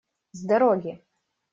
С 0.33 0.41
дороги! 0.43 0.99